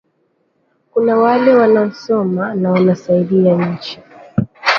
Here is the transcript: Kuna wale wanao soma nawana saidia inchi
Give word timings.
Kuna 0.91 1.17
wale 1.17 1.53
wanao 1.55 1.91
soma 1.91 2.55
nawana 2.55 2.95
saidia 2.95 3.53
inchi 3.53 3.99